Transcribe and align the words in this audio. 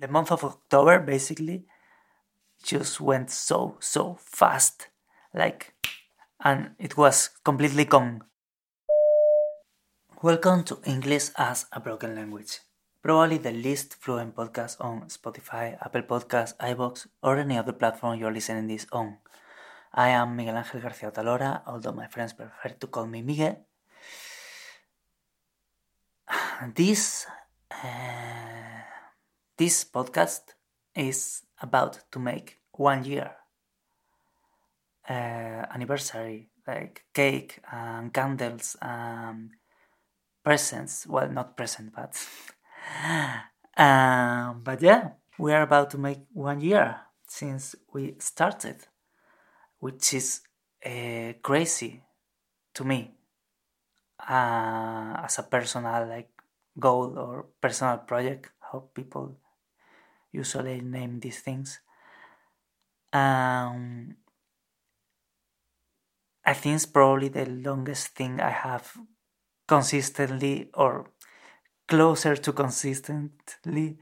the 0.00 0.08
month 0.08 0.32
of 0.32 0.42
October 0.44 0.98
basically 0.98 1.66
just 2.64 3.00
went 3.00 3.30
so 3.30 3.76
so 3.80 4.16
fast, 4.18 4.88
like, 5.34 5.74
and 6.42 6.70
it 6.78 6.96
was 6.96 7.28
completely 7.44 7.84
gone. 7.84 8.24
Welcome 10.22 10.64
to 10.64 10.80
English 10.86 11.28
as 11.36 11.66
a 11.72 11.80
Broken 11.80 12.14
Language, 12.14 12.60
probably 13.02 13.36
the 13.36 13.52
least 13.52 13.94
fluent 13.94 14.34
podcast 14.34 14.80
on 14.80 15.02
Spotify, 15.08 15.76
Apple 15.84 16.02
Podcasts, 16.02 16.56
iVoox, 16.56 17.06
or 17.22 17.36
any 17.36 17.58
other 17.58 17.72
platform 17.72 18.18
you're 18.18 18.32
listening 18.32 18.68
this 18.68 18.86
on. 18.92 19.18
I 19.92 20.08
am 20.08 20.34
Miguel 20.34 20.56
Ángel 20.56 20.80
García 20.80 21.12
Talora, 21.12 21.62
although 21.66 21.92
my 21.92 22.06
friends 22.06 22.32
prefer 22.32 22.70
to 22.70 22.86
call 22.86 23.06
me 23.06 23.20
Miguel. 23.20 23.66
This 26.74 27.26
uh, 27.70 28.29
this 29.60 29.84
podcast 29.84 30.54
is 30.96 31.42
about 31.60 32.00
to 32.10 32.18
make 32.18 32.60
one 32.72 33.04
year 33.04 33.32
uh, 35.06 35.12
anniversary, 35.74 36.48
like 36.66 37.04
cake 37.12 37.58
and 37.70 38.10
candles 38.10 38.74
and 38.80 39.50
presents. 40.42 41.06
Well, 41.06 41.28
not 41.28 41.58
present, 41.58 41.92
but 41.94 42.16
um, 43.76 44.62
but 44.64 44.80
yeah, 44.80 45.10
we 45.38 45.52
are 45.52 45.60
about 45.60 45.90
to 45.90 45.98
make 45.98 46.20
one 46.32 46.62
year 46.62 46.96
since 47.28 47.76
we 47.92 48.14
started, 48.18 48.76
which 49.78 50.14
is 50.14 50.40
uh, 50.86 51.34
crazy 51.42 52.02
to 52.72 52.84
me 52.84 53.10
uh, 54.26 55.20
as 55.22 55.38
a 55.38 55.42
personal 55.42 56.06
like 56.08 56.30
goal 56.78 57.18
or 57.18 57.44
personal 57.60 57.98
project. 57.98 58.52
How 58.72 58.84
people 58.94 59.36
usually 60.32 60.80
name 60.80 61.20
these 61.20 61.40
things. 61.40 61.80
Um, 63.12 64.16
I 66.44 66.54
think 66.54 66.76
it's 66.76 66.86
probably 66.86 67.28
the 67.28 67.46
longest 67.46 68.08
thing 68.08 68.40
I 68.40 68.50
have 68.50 68.96
consistently 69.68 70.70
or 70.74 71.10
closer 71.88 72.36
to 72.36 72.52
consistently 72.52 73.98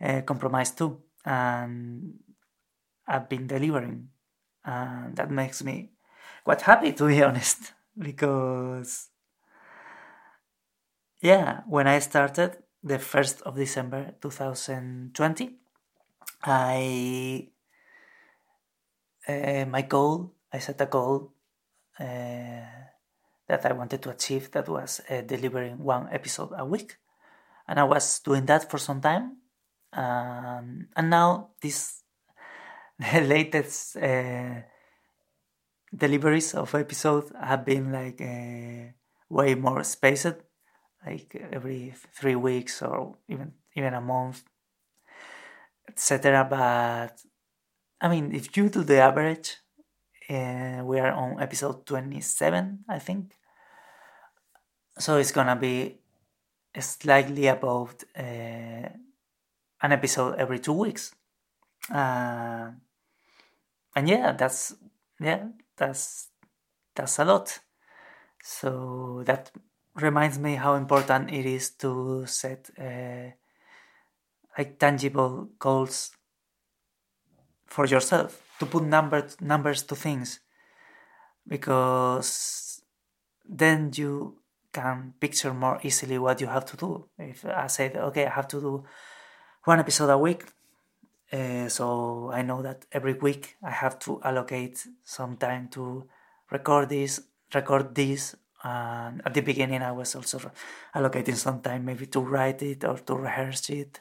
uh, 0.00 0.22
compromised 0.22 0.78
to, 0.78 1.02
and 1.24 2.20
I've 3.06 3.28
been 3.28 3.46
delivering, 3.46 4.10
and 4.64 5.16
that 5.16 5.30
makes 5.30 5.64
me 5.64 5.92
quite 6.44 6.62
happy 6.62 6.92
to 6.94 7.08
be 7.08 7.22
honest, 7.28 7.72
because 7.98 9.10
yeah, 11.20 11.62
when 11.66 11.86
I 11.86 11.98
started 11.98 12.56
the 12.88 12.98
first 12.98 13.42
of 13.42 13.54
December 13.54 14.14
2020, 14.20 15.56
I 16.42 17.48
uh, 19.28 19.66
my 19.68 19.82
goal 19.82 20.32
I 20.52 20.58
set 20.58 20.80
a 20.80 20.86
goal 20.86 21.32
uh, 22.00 22.64
that 23.46 23.64
I 23.64 23.72
wanted 23.72 24.02
to 24.02 24.10
achieve 24.10 24.50
that 24.52 24.68
was 24.68 25.00
uh, 25.10 25.20
delivering 25.20 25.78
one 25.84 26.08
episode 26.10 26.52
a 26.56 26.64
week, 26.64 26.96
and 27.68 27.78
I 27.78 27.84
was 27.84 28.20
doing 28.20 28.46
that 28.46 28.70
for 28.70 28.78
some 28.78 29.00
time, 29.00 29.36
um, 29.92 30.88
and 30.96 31.10
now 31.10 31.50
this 31.60 32.02
the 32.98 33.20
latest 33.20 33.96
deliveries 35.94 36.54
of 36.54 36.74
episodes 36.74 37.32
have 37.38 37.64
been 37.64 37.92
like 37.92 38.20
way 39.28 39.54
more 39.54 39.84
spaced, 39.84 40.47
like 41.04 41.48
every 41.52 41.94
three 42.12 42.36
weeks 42.36 42.82
or 42.82 43.16
even 43.28 43.52
even 43.74 43.94
a 43.94 44.00
month, 44.00 44.42
etc. 45.88 46.46
But 46.48 47.22
I 48.00 48.08
mean, 48.08 48.34
if 48.34 48.56
you 48.56 48.68
do 48.68 48.82
the 48.82 48.98
average, 48.98 49.56
uh, 50.28 50.82
we 50.84 51.00
are 51.00 51.12
on 51.12 51.40
episode 51.40 51.86
27, 51.86 52.84
I 52.88 52.98
think. 52.98 53.34
So 54.98 55.16
it's 55.16 55.32
gonna 55.32 55.56
be 55.56 56.00
slightly 56.78 57.46
above 57.46 57.96
uh, 58.16 58.88
an 59.82 59.92
episode 59.92 60.36
every 60.38 60.58
two 60.58 60.72
weeks. 60.72 61.14
Uh, 61.90 62.72
and 63.96 64.08
yeah, 64.08 64.32
that's 64.32 64.74
yeah, 65.20 65.48
that's 65.76 66.28
that's 66.94 67.18
a 67.18 67.24
lot. 67.24 67.58
So 68.42 69.22
that 69.26 69.50
reminds 70.00 70.38
me 70.38 70.54
how 70.54 70.74
important 70.74 71.32
it 71.32 71.46
is 71.46 71.70
to 71.70 72.24
set 72.26 72.70
uh, 72.78 73.30
like 74.56 74.78
tangible 74.78 75.48
goals 75.58 76.10
for 77.66 77.86
yourself. 77.86 78.42
To 78.60 78.66
put 78.66 78.84
numbers 78.84 79.40
numbers 79.40 79.82
to 79.84 79.94
things. 79.94 80.40
Because 81.46 82.82
then 83.48 83.90
you 83.94 84.38
can 84.72 85.14
picture 85.20 85.54
more 85.54 85.78
easily 85.82 86.18
what 86.18 86.40
you 86.40 86.48
have 86.48 86.64
to 86.66 86.76
do. 86.76 87.08
If 87.18 87.44
i 87.44 87.66
say 87.66 87.92
okay 87.94 88.26
i 88.26 88.30
have 88.30 88.48
to 88.48 88.60
do 88.60 88.84
one 89.64 89.80
episode 89.80 90.10
a 90.10 90.18
week 90.18 90.44
uh, 91.32 91.68
so 91.68 92.30
i 92.32 92.42
know 92.42 92.62
that 92.62 92.86
every 92.92 93.14
week 93.14 93.56
i 93.62 93.70
have 93.70 93.98
to 93.98 94.20
allocate 94.22 94.86
some 95.04 95.36
time 95.36 95.68
to 95.68 96.06
record 96.50 96.88
this 96.88 97.20
record 97.54 97.94
this 97.94 98.34
and 98.64 99.22
at 99.24 99.34
the 99.34 99.40
beginning 99.40 99.82
i 99.82 99.92
was 99.92 100.14
also 100.14 100.38
allocating 100.94 101.36
some 101.36 101.60
time 101.60 101.84
maybe 101.84 102.06
to 102.06 102.20
write 102.20 102.62
it 102.62 102.84
or 102.84 102.98
to 102.98 103.14
rehearse 103.14 103.70
it 103.70 104.00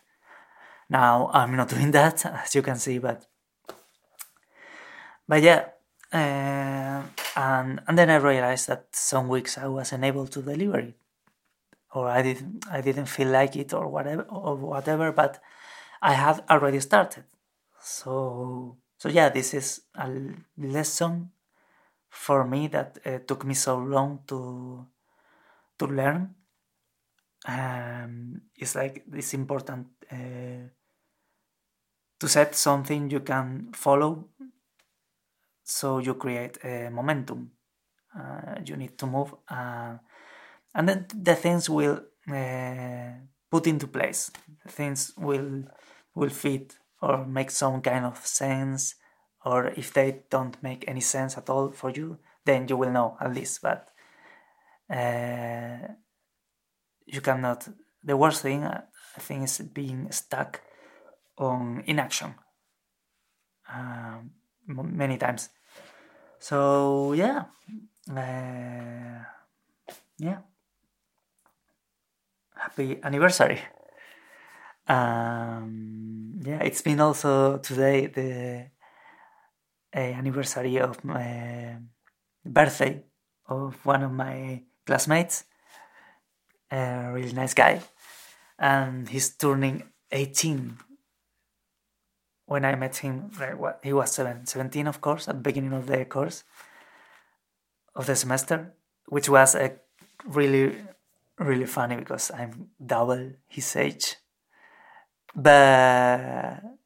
now 0.90 1.29
i'm 1.34 1.56
not 1.56 1.69
doing 1.75 1.91
that 1.91 2.25
as 2.25 2.56
you 2.56 2.62
can 2.62 2.78
see 2.78 2.97
but 2.97 3.28
but 5.28 5.44
yeah, 5.44 5.66
uh, 6.13 7.03
and 7.35 7.81
and 7.85 7.97
then 7.97 8.09
I 8.09 8.16
realized 8.16 8.67
that 8.67 8.88
some 8.94 9.28
weeks 9.28 9.57
I 9.57 9.67
wasn't 9.67 10.06
able 10.06 10.25
to 10.28 10.41
deliver 10.41 10.79
it, 10.79 10.96
or 11.94 12.07
I 12.07 12.22
didn't 12.22 12.66
I 12.72 12.81
didn't 12.81 13.07
feel 13.07 13.28
like 13.28 13.56
it, 13.56 13.73
or 13.73 13.88
whatever 13.88 14.23
or 14.23 14.56
whatever. 14.56 15.12
But 15.12 15.41
I 16.01 16.13
had 16.13 16.44
already 16.50 16.79
started, 16.79 17.25
so 17.81 18.78
so 18.97 19.09
yeah, 19.09 19.29
this 19.29 19.53
is 19.53 19.81
a 19.96 20.09
lesson 20.57 21.31
for 22.17 22.44
me 22.45 22.67
that 22.67 22.97
uh, 23.05 23.19
took 23.28 23.45
me 23.45 23.53
so 23.53 23.78
long 23.78 24.19
to 24.28 24.85
to 25.78 25.85
learn. 25.85 26.35
Um, 27.47 28.41
it's 28.55 28.75
like 28.75 29.03
it's 29.13 29.33
important 29.33 29.88
uh, 30.11 30.67
to 32.19 32.28
set 32.28 32.55
something 32.55 33.09
you 33.09 33.19
can 33.19 33.69
follow 33.73 34.29
so 35.63 36.00
you 36.00 36.16
create 36.16 36.57
a 36.63 36.89
momentum 36.89 37.51
uh, 38.17 38.55
you 38.66 38.75
need 38.75 38.97
to 38.97 39.05
move 39.05 39.35
uh, 39.49 39.97
and 40.73 40.89
then 40.89 41.05
the 41.13 41.35
things 41.35 41.69
will 41.69 41.99
uh, 42.31 43.11
put 43.51 43.67
into 43.67 43.88
place 43.88 44.31
things 44.67 45.13
will 45.17 45.63
will 46.16 46.29
fit 46.29 46.75
or 47.01 47.25
make 47.25 47.51
some 47.51 47.81
kind 47.81 48.05
of 48.05 48.17
sense 48.25 48.95
or 49.47 49.68
if 49.75 49.94
they 49.94 50.09
don't 50.30 50.62
make 50.62 50.84
any 50.88 51.02
sense 51.02 51.38
at 51.38 51.50
all 51.50 51.72
for 51.72 51.90
you 51.90 52.18
then 52.46 52.68
you 52.69 52.78
will 52.78 52.91
know 52.91 53.18
at 53.19 53.34
least 53.34 53.62
but 53.62 53.90
uh, 54.90 55.88
you 57.06 57.22
cannot 57.22 57.68
the 58.03 58.18
worst 58.18 58.41
thing 58.41 58.63
i 58.63 59.19
think 59.19 59.44
is 59.44 59.59
being 59.74 60.12
stuck 60.12 60.62
on 61.38 61.84
inaction 61.85 62.34
um, 63.74 64.31
many 64.66 65.18
times 65.18 65.50
so 66.40 67.14
yeah, 67.14 67.46
uh, 68.09 69.24
yeah. 70.18 70.40
Happy 72.56 73.00
anniversary. 73.03 73.59
Um, 74.88 76.40
yeah, 76.41 76.59
it's 76.62 76.81
been 76.81 77.00
also 77.00 77.58
today 77.58 78.08
the 78.08 78.32
uh, 78.32 78.64
Eh, 79.97 80.14
anniversary 80.14 80.78
of 80.78 81.03
my 81.03 81.76
birthday 82.46 83.03
of 83.49 83.84
one 83.84 84.03
of 84.03 84.11
my 84.11 84.61
classmates, 84.85 85.46
a 86.70 87.09
really 87.11 87.34
nice 87.34 87.55
guy, 87.55 87.82
and 88.59 89.09
he's 89.09 89.35
turning 89.35 89.82
18 90.11 90.78
when 92.46 92.64
I 92.64 92.76
met 92.76 92.97
him, 92.97 93.32
he 93.82 93.91
was 93.91 94.11
seven, 94.11 94.46
17, 94.46 94.85
of 94.85 95.02
course, 95.02 95.28
at 95.28 95.34
the 95.34 95.41
beginning 95.41 95.73
of 95.73 95.88
the 95.88 96.05
course 96.05 96.43
of 97.96 98.05
the 98.05 98.16
semester, 98.16 98.73
which 99.08 99.28
was 99.28 99.55
a 99.55 99.79
really, 100.28 100.78
really 101.40 101.66
funny 101.66 101.96
because 101.96 102.29
I'm 102.29 102.70
double 102.85 103.32
his 103.47 103.76
age. 103.76 104.16
But, 105.35 106.77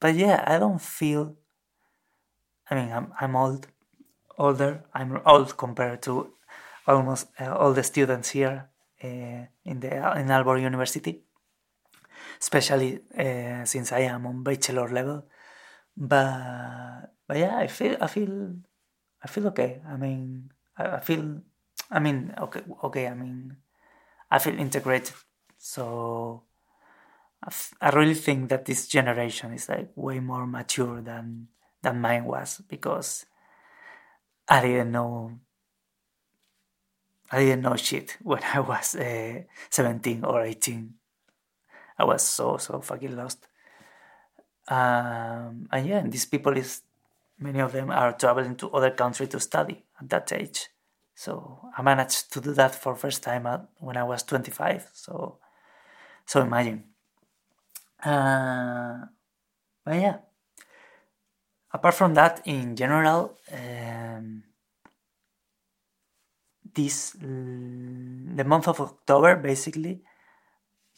but 0.00 0.14
yeah, 0.14 0.44
I 0.46 0.58
don't 0.58 0.80
feel. 0.80 1.36
I 2.70 2.74
mean, 2.74 2.92
I'm 2.92 3.12
I'm 3.20 3.34
old, 3.36 3.66
older. 4.38 4.84
I'm 4.94 5.20
old 5.26 5.56
compared 5.56 6.02
to 6.02 6.32
almost 6.86 7.28
uh, 7.40 7.54
all 7.56 7.72
the 7.74 7.82
students 7.82 8.30
here 8.30 8.68
uh, 9.04 9.42
in 9.64 9.80
the 9.80 9.90
in 10.20 10.28
Aalborg 10.28 10.62
University. 10.62 11.22
especially 12.40 13.00
uh, 13.16 13.64
since 13.64 13.92
I 13.92 14.00
am 14.00 14.26
on 14.26 14.42
bachelor 14.42 14.88
level. 14.88 15.24
But 15.96 17.12
but 17.26 17.36
yeah, 17.36 17.56
I 17.58 17.66
feel 17.66 17.96
I 18.00 18.06
feel 18.06 18.54
I 19.22 19.28
feel 19.28 19.46
okay. 19.48 19.82
I 19.86 19.96
mean, 19.96 20.50
I, 20.76 20.98
I 20.98 21.00
feel 21.00 21.42
I 21.90 21.98
mean 22.00 22.34
okay 22.38 22.62
okay. 22.84 23.08
I 23.08 23.14
mean, 23.14 23.56
I 24.30 24.38
feel 24.38 24.58
integrated. 24.58 25.14
So 25.58 26.44
I, 27.80 27.90
really 27.90 28.14
think 28.14 28.48
that 28.48 28.64
this 28.64 28.88
generation 28.88 29.52
is 29.52 29.68
like 29.68 29.90
way 29.94 30.20
more 30.20 30.46
mature 30.46 31.00
than 31.00 31.48
than 31.82 32.00
mine 32.00 32.24
was 32.24 32.60
because 32.68 33.26
I 34.48 34.62
didn't 34.62 34.90
know 34.90 35.38
I 37.30 37.38
didn't 37.40 37.62
know 37.62 37.76
shit 37.76 38.16
when 38.22 38.42
I 38.42 38.60
was 38.60 38.96
uh, 38.96 39.42
17 39.70 40.24
or 40.24 40.42
18. 40.42 40.94
I 41.98 42.04
was 42.04 42.22
so 42.22 42.56
so 42.56 42.80
fucking 42.80 43.16
lost. 43.16 43.46
Um, 44.68 45.68
and 45.72 45.86
yeah, 45.86 45.98
and 45.98 46.12
these 46.12 46.26
people 46.26 46.56
is 46.56 46.82
many 47.38 47.60
of 47.60 47.72
them 47.72 47.90
are 47.90 48.12
traveling 48.12 48.56
to 48.56 48.70
other 48.70 48.90
country 48.90 49.26
to 49.28 49.40
study 49.40 49.84
at 50.00 50.08
that 50.10 50.32
age. 50.32 50.68
So 51.14 51.70
I 51.76 51.82
managed 51.82 52.32
to 52.32 52.40
do 52.40 52.52
that 52.54 52.74
for 52.74 52.94
first 52.94 53.22
time 53.22 53.46
at, 53.46 53.66
when 53.78 53.96
I 53.96 54.04
was 54.04 54.22
25. 54.24 54.90
So 54.92 55.38
so 56.26 56.42
imagine. 56.42 56.84
Uh, 58.04 59.06
but 59.84 59.94
yeah. 59.94 60.16
Apart 61.72 61.94
from 61.94 62.14
that, 62.14 62.40
in 62.46 62.76
general, 62.76 63.36
um, 63.52 64.42
this 66.74 67.12
the 67.20 68.44
month 68.44 68.68
of 68.68 68.80
October 68.80 69.36
basically 69.36 70.00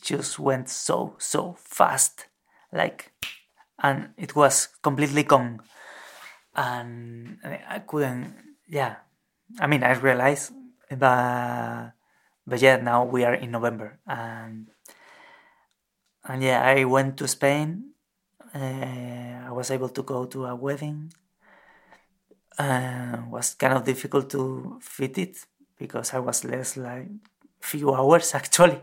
just 0.02 0.38
went 0.38 0.68
so 0.68 1.16
so 1.18 1.56
fast, 1.58 2.26
like, 2.72 3.12
and 3.82 4.10
it 4.16 4.36
was 4.36 4.68
completely 4.82 5.24
gone, 5.24 5.60
and 6.54 7.38
I 7.68 7.80
couldn't. 7.80 8.34
Yeah, 8.68 8.96
I 9.58 9.66
mean 9.66 9.82
I 9.82 9.92
realized, 9.98 10.52
but 10.90 11.92
but 12.46 12.62
yeah, 12.62 12.76
now 12.76 13.04
we 13.04 13.24
are 13.24 13.34
in 13.34 13.50
November, 13.50 13.98
and 14.06 14.68
and 16.30 16.42
yeah, 16.42 16.62
I 16.62 16.84
went 16.84 17.16
to 17.18 17.26
Spain. 17.26 17.90
Uh, 18.54 19.46
I 19.46 19.50
was 19.50 19.70
able 19.70 19.88
to 19.88 20.02
go 20.02 20.26
to 20.26 20.46
a 20.46 20.54
wedding. 20.54 21.12
Uh, 22.56 23.22
was 23.30 23.54
kind 23.54 23.74
of 23.74 23.84
difficult 23.84 24.30
to 24.30 24.78
fit 24.80 25.18
it 25.18 25.44
because 25.78 26.14
I 26.14 26.18
was 26.18 26.44
less 26.44 26.76
like 26.76 27.08
few 27.60 27.92
hours 27.94 28.34
actually, 28.40 28.80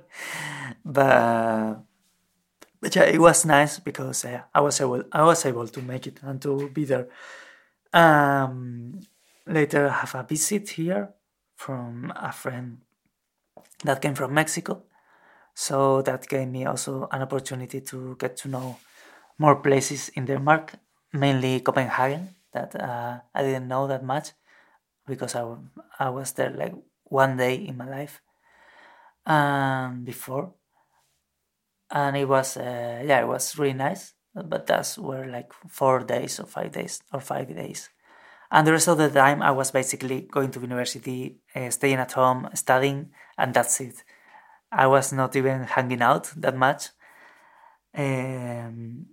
but 0.84 1.84
but 2.82 2.96
yeah, 2.96 3.04
it 3.04 3.20
was 3.20 3.46
nice 3.46 3.80
because 3.80 4.26
uh, 4.26 4.42
I 4.54 4.62
was 4.62 4.82
able 4.82 5.04
I 5.12 5.24
was 5.24 5.46
able 5.46 5.68
to 5.68 5.82
make 5.82 6.08
it 6.08 6.20
and 6.24 6.42
to 6.42 6.70
be 6.70 6.86
there. 6.86 7.08
Um, 7.94 9.00
later, 9.46 9.88
I 9.88 9.94
have 9.94 10.16
a 10.16 10.24
visit 10.24 10.70
here 10.70 11.14
from 11.56 12.12
a 12.16 12.32
friend 12.32 12.80
that 13.84 14.02
came 14.02 14.16
from 14.16 14.34
Mexico, 14.34 14.84
so 15.58 16.04
that 16.04 16.28
gave 16.30 16.48
me 16.48 16.66
also 16.66 17.08
an 17.12 17.24
opportunity 17.24 17.82
to 17.82 18.16
get 18.20 18.38
to 18.38 18.48
know 18.48 18.78
more 19.40 19.56
places 19.56 20.10
in 20.10 20.26
Denmark, 20.26 20.76
mainly 21.14 21.62
Copenhagen 21.62 22.36
that 22.54 22.76
uh, 22.80 23.22
I 23.34 23.42
didn't 23.42 23.68
know 23.68 23.88
that 23.88 24.04
much 24.04 24.34
because 25.08 25.34
I, 25.36 25.44
I 26.00 26.10
was 26.10 26.34
there 26.34 26.52
like 26.52 26.76
one 27.06 27.38
day 27.38 27.56
in 27.56 27.76
my 27.76 27.90
life 27.90 28.22
um, 29.26 30.04
before. 30.04 30.54
And 31.90 32.16
it 32.18 32.28
was 32.28 32.58
uh, 32.58 33.02
yeah 33.04 33.22
it 33.22 33.28
was 33.28 33.58
really 33.58 33.74
nice 33.74 34.14
but 34.36 34.68
that's 34.68 35.00
were 35.00 35.26
like 35.26 35.52
four 35.70 36.02
days 36.02 36.40
or 36.40 36.46
five 36.46 36.72
days 36.72 37.02
or 37.12 37.20
five 37.20 37.48
days. 37.48 37.90
And 38.52 38.68
the 38.68 38.74
rest 38.74 38.88
of 38.90 38.98
the 39.00 39.10
time 39.10 39.42
i 39.42 39.52
was 39.52 39.72
basically 39.72 40.22
going 40.22 40.52
to 40.52 40.62
university 40.62 41.40
uh, 41.56 41.70
staying 41.72 41.98
at 42.00 42.14
home 42.14 42.50
studying 42.54 43.12
and 43.38 43.54
that's 43.54 43.82
it 43.82 44.04
i 44.72 44.86
was 44.88 45.14
not 45.14 45.36
even 45.36 45.64
hanging 45.64 46.02
out 46.02 46.32
that 46.36 46.56
much 46.56 46.90
um, 47.96 49.06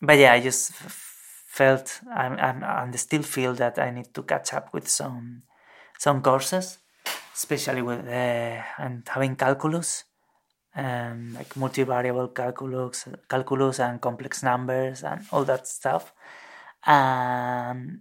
but 0.00 0.18
yeah 0.18 0.32
i 0.32 0.40
just 0.40 0.72
felt 0.72 2.00
I'm, 2.12 2.32
I'm, 2.38 2.62
and 2.62 2.98
still 2.98 3.22
feel 3.22 3.54
that 3.54 3.78
i 3.78 3.90
need 3.90 4.12
to 4.14 4.22
catch 4.22 4.52
up 4.52 4.72
with 4.74 4.88
some 4.88 5.42
some 5.98 6.22
courses 6.22 6.78
especially 7.34 7.82
with 7.82 8.06
uh, 8.06 8.62
and 8.78 9.02
having 9.08 9.36
calculus 9.36 10.04
um, 10.76 11.34
like 11.34 11.54
multivariable 11.54 12.34
calculus, 12.34 13.08
calculus 13.28 13.80
and 13.80 14.00
complex 14.00 14.42
numbers 14.42 15.04
and 15.04 15.24
all 15.32 15.44
that 15.44 15.66
stuff. 15.66 16.12
And 16.86 18.00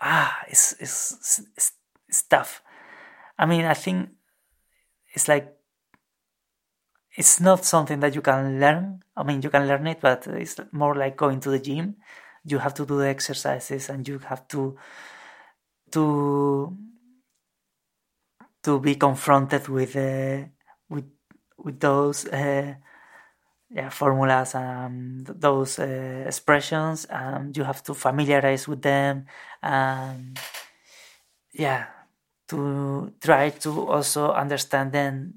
ah, 0.00 0.38
it's, 0.48 0.74
it's, 0.80 1.40
it's, 1.56 1.72
it's 2.08 2.22
tough. 2.22 2.62
I 3.38 3.46
mean, 3.46 3.64
I 3.64 3.74
think 3.74 4.10
it's 5.14 5.28
like 5.28 5.54
it's 7.18 7.40
not 7.40 7.64
something 7.64 8.00
that 8.00 8.14
you 8.14 8.22
can 8.22 8.60
learn. 8.60 9.02
I 9.16 9.22
mean, 9.24 9.42
you 9.42 9.50
can 9.50 9.66
learn 9.68 9.86
it, 9.88 10.00
but 10.00 10.26
it's 10.28 10.56
more 10.72 10.94
like 10.94 11.16
going 11.16 11.40
to 11.40 11.50
the 11.50 11.58
gym. 11.58 11.96
You 12.44 12.58
have 12.58 12.74
to 12.74 12.86
do 12.86 12.98
the 12.98 13.08
exercises, 13.08 13.88
and 13.90 14.06
you 14.08 14.18
have 14.20 14.46
to 14.48 14.76
to 15.90 16.76
to 18.62 18.80
be 18.80 18.94
confronted 18.96 19.68
with 19.68 19.96
uh, 19.96 20.44
with 20.88 21.06
with 21.58 21.80
those 21.80 22.26
uh, 22.28 22.74
yeah, 23.70 23.90
formulas 23.90 24.54
and 24.54 25.26
those 25.26 25.78
uh, 25.78 26.24
expressions 26.26 27.04
and 27.06 27.56
you 27.56 27.64
have 27.64 27.82
to 27.84 27.94
familiarize 27.94 28.66
with 28.66 28.82
them 28.82 29.26
and 29.62 30.38
yeah 31.52 31.86
to 32.48 33.12
try 33.20 33.50
to 33.50 33.88
also 33.88 34.32
understand 34.32 34.92
them 34.92 35.34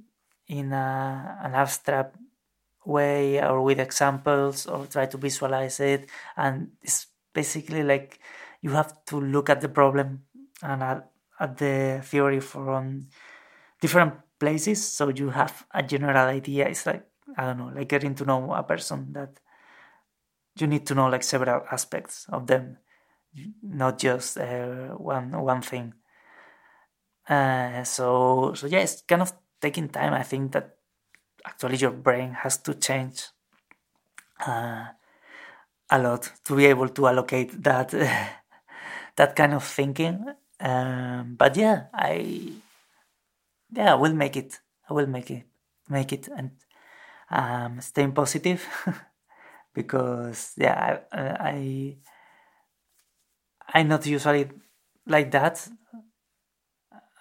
in 0.52 0.74
a, 0.74 1.40
an 1.44 1.56
abstract 1.56 2.18
way 2.86 3.42
or 3.42 3.62
with 3.62 3.80
examples 3.80 4.66
or 4.68 4.86
try 4.88 5.06
to 5.08 5.18
visualize 5.18 5.80
it. 5.80 6.10
And 6.38 6.72
it's 6.82 7.08
basically 7.34 7.84
like 7.84 8.20
you 8.62 8.72
have 8.72 8.94
to 9.06 9.20
look 9.22 9.50
at 9.50 9.62
the 9.62 9.70
problem 9.70 10.24
and 10.64 10.84
at, 10.84 11.12
at 11.40 11.58
the 11.58 12.02
theory 12.04 12.40
from 12.42 13.08
different 13.82 14.16
places. 14.40 14.86
So 14.88 15.10
you 15.10 15.30
have 15.32 15.66
a 15.74 15.84
general 15.84 16.28
idea. 16.28 16.68
It's 16.68 16.86
like 16.86 17.06
i 17.38 17.46
don't 17.46 17.58
know 17.60 17.72
like 17.76 17.88
getting 17.88 18.14
to 18.16 18.26
know 18.26 18.54
a 18.54 18.64
person 18.64 19.14
that 19.14 19.40
you 20.60 20.68
need 20.68 20.86
to 20.88 20.96
know 20.96 21.08
like 21.08 21.24
several 21.24 21.62
aspects 21.72 22.26
of 22.30 22.48
them 22.48 22.78
not 23.64 23.98
just 24.00 24.38
uh, 24.38 24.90
one 24.98 25.32
one 25.44 25.62
thing. 25.62 25.94
Uh, 27.30 27.84
so 27.84 28.54
so 28.56 28.68
yeah 28.68 28.80
it's 28.80 29.02
kind 29.04 29.22
of 29.22 29.32
taking 29.62 29.90
time 29.90 30.14
i 30.14 30.24
think 30.24 30.52
that 30.52 30.78
actually 31.46 31.78
your 31.78 31.92
brain 31.92 32.32
has 32.34 32.58
to 32.58 32.74
change 32.76 33.30
uh, 34.48 34.86
a 35.90 36.00
lot 36.00 36.32
to 36.46 36.56
be 36.56 36.66
able 36.66 36.90
to 36.90 37.08
allocate 37.08 37.52
that 37.64 37.90
that 39.16 39.36
kind 39.36 39.54
of 39.54 39.64
thinking 39.64 40.26
um, 40.60 41.36
but 41.38 41.56
yeah 41.58 41.86
i 41.94 42.52
yeah, 43.72 43.94
I 43.94 43.96
will 43.96 44.14
make 44.14 44.36
it. 44.36 44.60
I 44.90 44.94
will 44.94 45.08
make 45.08 45.32
it, 45.32 45.44
make 45.90 46.12
it, 46.12 46.28
and 46.36 46.52
um, 47.30 47.80
staying 47.82 48.12
positive 48.12 48.66
because 49.74 50.54
yeah, 50.58 51.00
I, 51.12 51.20
I 51.20 51.98
I'm 53.74 53.88
not 53.88 54.06
usually 54.06 54.50
like 55.08 55.32
that. 55.32 55.68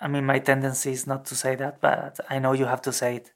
I 0.01 0.09
mean, 0.09 0.25
my 0.25 0.39
tendency 0.39 0.93
is 0.93 1.07
not 1.07 1.25
to 1.27 1.35
say 1.35 1.57
that, 1.57 1.81
but 1.81 2.21
I 2.29 2.39
know 2.39 2.53
you 2.53 2.65
have 2.65 2.83
to 2.83 2.93
say 2.93 3.17
it. 3.17 3.33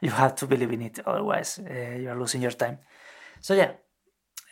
You 0.00 0.10
have 0.10 0.34
to 0.36 0.46
believe 0.46 0.72
in 0.72 0.82
it, 0.82 1.00
otherwise 1.06 1.58
uh, 1.58 1.96
you 1.98 2.10
are 2.10 2.18
losing 2.18 2.42
your 2.42 2.50
time. 2.50 2.78
So 3.40 3.54
yeah, 3.54 3.72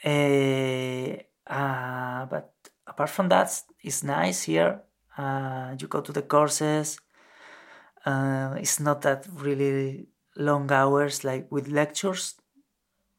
uh, 0.04 1.52
uh, 1.52 2.26
but 2.26 2.54
apart 2.86 3.10
from 3.10 3.28
that, 3.28 3.50
it's 3.82 4.02
nice 4.02 4.44
here. 4.44 4.80
Uh, 5.18 5.76
you 5.78 5.88
go 5.88 6.00
to 6.00 6.12
the 6.12 6.22
courses 6.22 6.98
uh, 8.04 8.54
it's 8.58 8.80
not 8.80 9.02
that 9.02 9.26
really 9.34 10.08
long 10.36 10.70
hours 10.72 11.24
like 11.24 11.50
with 11.50 11.68
lectures 11.68 12.34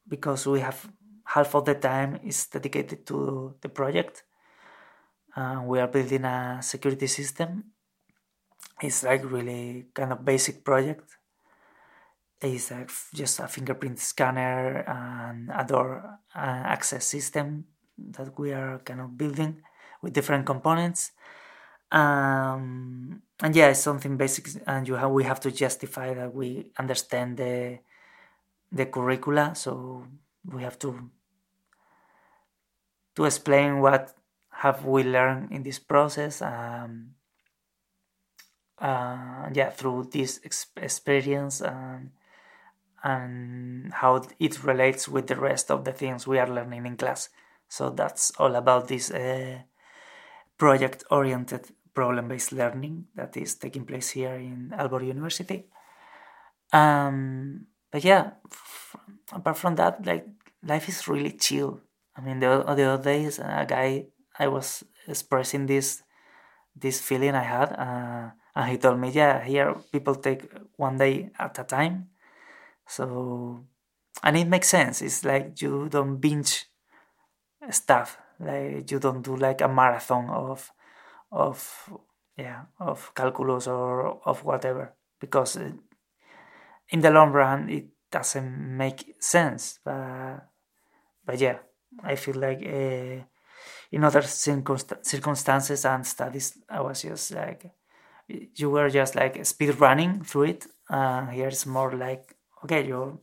because 0.08 0.46
we 0.46 0.60
have 0.60 0.88
half 1.24 1.54
of 1.54 1.64
the 1.64 1.74
time 1.74 2.18
is 2.22 2.46
dedicated 2.46 3.06
to 3.06 3.54
the 3.60 3.68
project. 3.68 4.24
Uh, 5.36 5.62
we 5.64 5.80
are 5.80 5.88
building 5.88 6.24
a 6.24 6.60
security 6.62 7.06
system. 7.06 7.64
It's 8.82 9.02
like 9.02 9.24
really 9.30 9.86
kind 9.94 10.12
of 10.12 10.24
basic 10.24 10.64
project. 10.64 11.16
It's 12.40 12.70
like 12.70 12.90
just 13.14 13.40
a 13.40 13.48
fingerprint 13.48 13.98
scanner 13.98 14.84
and 14.86 15.50
a 15.54 15.64
door 15.64 16.18
uh, 16.34 16.38
access 16.38 17.06
system 17.06 17.64
that 17.96 18.38
we 18.38 18.52
are 18.52 18.80
kind 18.84 19.00
of 19.00 19.16
building 19.16 19.62
with 20.02 20.12
different 20.12 20.44
components. 20.44 21.12
Um, 21.90 23.22
and 23.40 23.54
yeah, 23.54 23.68
it's 23.68 23.80
something 23.80 24.16
basic, 24.16 24.48
and 24.66 24.86
you 24.88 24.94
have 24.94 25.10
we 25.10 25.24
have 25.24 25.40
to 25.40 25.50
justify 25.50 26.12
that 26.12 26.34
we 26.34 26.72
understand 26.78 27.36
the 27.36 27.78
the 28.72 28.86
curricula, 28.86 29.54
so 29.54 30.06
we 30.44 30.62
have 30.62 30.78
to 30.80 31.10
to 33.14 33.24
explain 33.24 33.80
what 33.80 34.12
have 34.50 34.84
we 34.84 35.04
learned 35.04 35.52
in 35.52 35.62
this 35.62 35.78
process. 35.78 36.42
Um, 36.42 37.14
uh, 38.84 39.48
yeah, 39.52 39.70
through 39.70 40.10
this 40.12 40.40
experience 40.76 41.60
and 41.62 42.10
and 43.02 43.92
how 43.92 44.22
it 44.38 44.64
relates 44.64 45.08
with 45.08 45.26
the 45.26 45.36
rest 45.36 45.70
of 45.70 45.84
the 45.84 45.92
things 45.92 46.26
we 46.26 46.38
are 46.38 46.48
learning 46.48 46.86
in 46.86 46.96
class. 46.96 47.28
So 47.68 47.90
that's 47.90 48.32
all 48.38 48.54
about 48.54 48.88
this 48.88 49.10
uh, 49.10 49.58
project-oriented 50.56 51.68
problem-based 51.94 52.52
learning 52.52 53.06
that 53.14 53.36
is 53.36 53.54
taking 53.56 53.84
place 53.84 54.10
here 54.10 54.34
in 54.34 54.72
Aalborg 54.76 55.06
University. 55.06 55.66
Um, 56.72 57.66
but 57.90 58.04
yeah, 58.04 58.32
f- 58.50 58.96
apart 59.32 59.58
from 59.58 59.76
that, 59.76 60.04
like 60.06 60.26
life 60.66 60.88
is 60.88 61.06
really 61.06 61.32
chill. 61.32 61.80
I 62.16 62.20
mean, 62.20 62.40
the, 62.40 62.64
the 62.74 62.84
other 62.84 63.02
days, 63.02 63.38
a 63.38 63.66
guy 63.68 64.06
I 64.38 64.48
was 64.48 64.84
expressing 65.06 65.66
this 65.66 66.02
this 66.74 67.00
feeling 67.00 67.34
I 67.34 67.42
had, 67.42 67.72
uh, 67.72 68.30
and 68.54 68.70
he 68.70 68.78
told 68.78 69.00
me, 69.00 69.10
yeah, 69.10 69.42
here 69.42 69.74
people 69.92 70.14
take 70.14 70.50
one 70.76 70.96
day 70.98 71.30
at 71.38 71.58
a 71.58 71.64
time. 71.64 72.10
So, 72.86 73.64
and 74.22 74.36
it 74.36 74.46
makes 74.46 74.68
sense. 74.68 75.02
It's 75.02 75.24
like 75.24 75.60
you 75.60 75.88
don't 75.88 76.18
binge 76.18 76.66
stuff. 77.70 78.18
Like 78.38 78.90
you 78.90 78.98
don't 78.98 79.22
do 79.22 79.36
like 79.36 79.60
a 79.60 79.68
marathon 79.68 80.28
of 80.30 80.72
of 81.30 81.90
yeah 82.36 82.62
of 82.78 83.12
calculus 83.14 83.66
or 83.66 84.20
of 84.24 84.44
whatever 84.44 84.94
because 85.20 85.56
in 85.56 87.00
the 87.00 87.10
long 87.10 87.32
run 87.32 87.68
it 87.68 87.86
doesn't 88.10 88.76
make 88.76 89.14
sense 89.20 89.78
but 89.84 90.48
but 91.24 91.40
yeah 91.40 91.58
i 92.02 92.14
feel 92.14 92.36
like 92.36 92.62
uh, 92.64 93.22
in 93.90 94.04
other 94.04 94.22
circumstances 94.22 95.84
and 95.84 96.06
studies 96.06 96.58
i 96.68 96.80
was 96.80 97.02
just 97.02 97.32
like 97.32 97.70
you 98.28 98.70
were 98.70 98.88
just 98.88 99.14
like 99.14 99.44
speed 99.44 99.80
running 99.80 100.22
through 100.22 100.44
it. 100.44 100.66
Uh, 100.88 101.26
here 101.26 101.48
it's 101.48 101.66
more 101.66 101.92
like 101.94 102.34
okay 102.64 102.86
you 102.86 103.20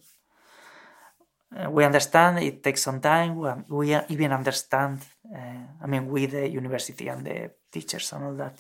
uh, 1.56 1.70
we 1.70 1.84
understand 1.84 2.40
it 2.40 2.64
takes 2.64 2.82
some 2.82 3.00
time. 3.02 3.36
We, 3.36 3.50
we 3.70 3.96
even 4.10 4.32
understand 4.32 5.00
uh, 5.36 5.84
i 5.84 5.88
mean 5.88 6.08
with 6.08 6.32
the 6.32 6.48
university 6.48 7.08
and 7.08 7.26
the 7.26 7.52
teachers 7.72 8.12
and 8.14 8.24
all 8.26 8.34
that. 8.36 8.60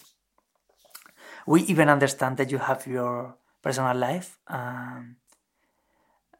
We 1.47 1.61
even 1.63 1.89
understand 1.89 2.37
that 2.37 2.51
you 2.51 2.59
have 2.59 2.85
your 2.85 3.35
personal 3.61 3.95
life 3.95 4.37
um, 4.47 5.17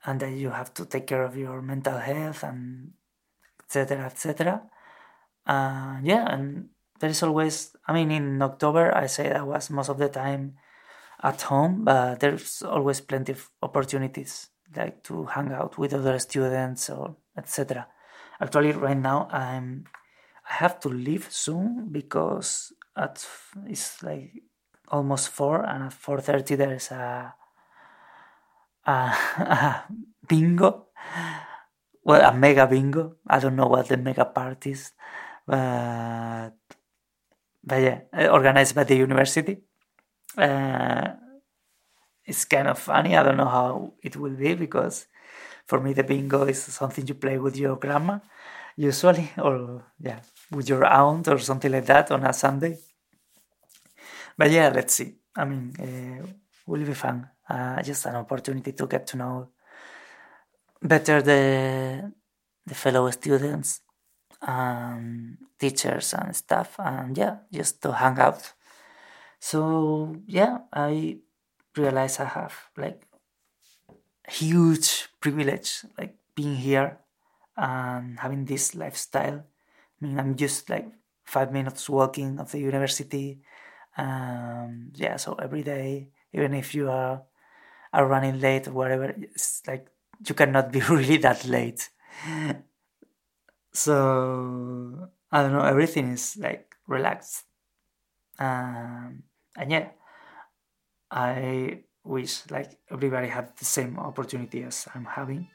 and 0.06 0.20
that 0.20 0.32
you 0.32 0.50
have 0.50 0.74
to 0.76 0.86
take 0.86 1.08
care 1.08 1.24
of 1.24 1.36
your 1.38 1.62
mental 1.62 1.98
health 1.98 2.44
and 2.44 2.94
etc 3.64 4.06
etc 4.06 4.62
uh, 5.46 5.98
yeah 6.04 6.26
and 6.34 6.70
there 7.02 7.10
is 7.10 7.22
always 7.24 7.76
i 7.88 7.94
mean 7.94 8.12
in 8.12 8.42
october 8.42 8.96
i 8.96 9.08
say 9.08 9.32
i 9.32 9.42
was 9.42 9.70
most 9.70 9.90
of 9.90 9.98
the 9.98 10.08
time 10.08 10.54
at 11.22 11.42
home 11.42 11.84
but 11.84 12.20
there's 12.20 12.62
always 12.62 13.02
plenty 13.02 13.34
of 13.34 13.50
opportunities 13.62 14.50
like 14.76 15.04
to 15.04 15.26
hang 15.26 15.52
out 15.52 15.78
with 15.78 15.94
other 15.94 16.18
students 16.20 16.90
or 16.90 17.18
etc 17.38 17.88
actually 18.40 18.72
right 18.72 18.98
now 18.98 19.28
i'm 19.32 19.84
i 20.50 20.54
have 20.54 20.80
to 20.80 20.88
leave 20.88 21.28
soon 21.30 21.90
because 21.92 22.72
at 22.96 23.26
it's 23.68 24.04
like 24.04 24.32
almost 24.92 25.30
four, 25.30 25.64
and 25.64 25.84
at 25.84 25.94
four 25.94 26.20
thirty 26.20 26.56
there's 26.56 26.92
a, 26.92 27.34
a, 28.86 28.92
a 28.92 29.84
bingo. 30.28 30.88
Well, 32.04 32.30
a 32.30 32.34
mega 32.34 32.68
bingo. 32.68 33.18
I 33.28 33.40
don't 33.40 33.56
know 33.56 33.68
what 33.68 33.88
the 33.88 33.98
mega 33.98 34.26
part 34.26 34.68
is, 34.68 34.92
but 35.48 36.52
but 37.64 37.82
yeah, 37.82 38.30
organized 38.30 38.76
by 38.76 38.84
the 38.84 38.96
university. 38.96 39.58
Uh, 40.38 41.08
it's 42.26 42.46
kind 42.46 42.68
of 42.68 42.80
funny. 42.80 43.16
I 43.16 43.24
don't 43.24 43.38
know 43.38 43.46
how 43.50 43.94
it 44.04 44.16
will 44.16 44.36
be 44.36 44.54
because 44.56 45.08
for 45.68 45.80
me 45.80 45.94
the 45.94 46.04
bingo 46.04 46.44
is 46.46 46.62
something 46.64 47.08
you 47.08 47.16
play 47.16 47.38
with 47.38 47.58
your 47.58 47.76
grandma 47.76 48.20
usually, 48.78 49.32
or 49.38 49.84
yeah, 50.00 50.20
with 50.52 50.70
your 50.70 50.86
aunt 50.86 51.28
or 51.28 51.40
something 51.40 51.72
like 51.72 51.86
that 51.86 52.12
on 52.12 52.24
a 52.26 52.34
Sunday 52.34 52.78
but 54.38 54.50
yeah, 54.52 54.70
let's 54.74 54.94
see. 54.96 55.16
I 55.36 55.46
mean, 55.46 55.74
uh, 55.80 56.26
will 56.66 56.86
be 56.86 56.94
fun. 56.94 57.30
Uh, 57.48 57.82
just 57.82 58.06
an 58.06 58.16
opportunity 58.16 58.72
to 58.74 58.88
get 58.88 59.06
to 59.08 59.18
know 59.18 59.50
better 60.82 61.22
the 61.22 62.12
the 62.66 62.76
fellow 62.76 63.10
students, 63.12 63.82
and 64.42 65.38
teachers, 65.60 66.14
and 66.14 66.36
stuff, 66.36 66.76
and 66.80 67.18
yeah, 67.18 67.38
just 67.52 67.82
to 67.84 67.92
hang 67.94 68.20
out. 68.20 68.54
So 69.40 70.16
yeah, 70.28 70.60
I 70.74 71.18
realize 71.78 72.20
I 72.20 72.26
have 72.26 72.54
like 72.78 73.04
huge 74.28 75.10
privilege, 75.20 75.86
like 75.98 76.16
being 76.36 76.56
here 76.56 77.00
and 77.58 78.20
having 78.20 78.46
this 78.46 78.76
lifestyle. 78.76 79.44
I 80.02 80.06
mean, 80.06 80.20
I'm 80.20 80.36
just 80.36 80.70
like 80.70 80.88
five 81.26 81.52
minutes 81.52 81.90
walking 81.90 82.40
of 82.40 82.52
the 82.52 82.60
university 82.60 83.42
um, 83.98 84.92
yeah, 84.96 85.18
so 85.18 85.36
every 85.36 85.64
day, 85.64 86.10
even 86.34 86.54
if 86.54 86.74
you 86.74 86.90
are 86.90 87.24
are 87.94 88.08
running 88.08 88.40
late 88.40 88.68
or 88.68 88.72
whatever, 88.72 89.14
it's 89.18 89.62
like 89.68 89.88
you 90.26 90.34
cannot 90.36 90.72
be 90.72 90.80
really 90.90 91.18
that 91.18 91.46
late. 91.46 91.90
So 93.74 95.10
I 95.32 95.42
don't 95.42 95.54
know, 95.54 95.64
everything 95.64 96.12
is 96.12 96.38
like 96.38 96.76
relaxed. 96.88 97.44
Um, 98.40 99.24
and 99.58 99.72
yeah, 99.72 99.90
I 101.10 101.84
wish 102.04 102.44
like 102.50 102.80
everybody 102.90 103.28
had 103.28 103.56
the 103.58 103.66
same 103.66 104.00
opportunity 104.00 104.64
as 104.64 104.88
I'm 104.94 105.06
having. 105.06 105.48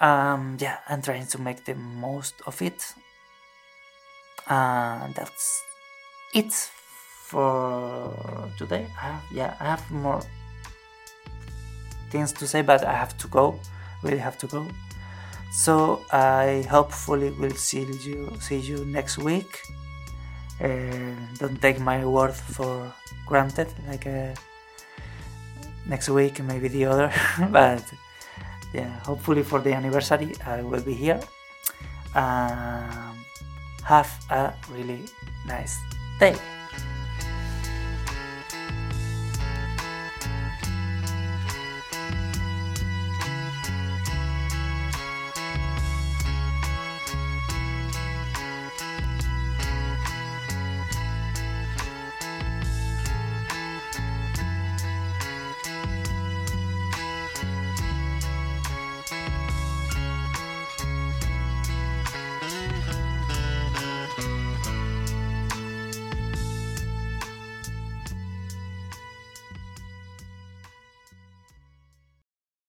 Um, 0.00 0.56
yeah, 0.60 0.78
I'm 0.88 1.02
trying 1.02 1.26
to 1.26 1.40
make 1.40 1.64
the 1.64 1.74
most 1.74 2.34
of 2.46 2.60
it. 2.62 2.94
And 4.48 5.12
uh, 5.12 5.20
that's 5.20 5.62
it 6.34 6.52
for 6.52 8.12
today. 8.56 8.86
I 8.96 9.06
have, 9.06 9.22
yeah, 9.32 9.56
I 9.58 9.64
have 9.64 9.90
more 9.90 10.22
things 12.10 12.32
to 12.34 12.46
say, 12.46 12.62
but 12.62 12.84
I 12.84 12.92
have 12.92 13.16
to 13.18 13.28
go. 13.28 13.58
Really 14.02 14.18
have 14.18 14.38
to 14.38 14.46
go. 14.46 14.66
So 15.52 16.02
I 16.12 16.66
hopefully 16.68 17.30
will 17.30 17.54
see 17.54 17.86
you 18.02 18.32
see 18.40 18.58
you 18.58 18.84
next 18.84 19.18
week. 19.18 19.62
Uh, 20.60 21.14
don't 21.38 21.60
take 21.60 21.80
my 21.80 22.04
word 22.04 22.34
for 22.34 22.92
granted. 23.26 23.68
Like 23.88 24.06
uh, 24.06 24.34
next 25.86 26.08
week, 26.08 26.42
maybe 26.42 26.68
the 26.68 26.86
other, 26.86 27.12
but 27.50 27.82
yeah, 28.72 28.90
hopefully 29.04 29.42
for 29.42 29.60
the 29.60 29.72
anniversary 29.72 30.32
I 30.44 30.62
will 30.62 30.82
be 30.82 30.94
here. 30.94 31.20
Um, 32.14 33.16
have 33.84 34.10
a 34.30 34.52
really 34.72 35.04
nice 35.46 35.78
day. 36.18 36.36